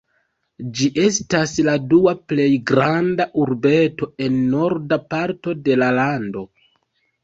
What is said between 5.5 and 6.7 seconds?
de la lando.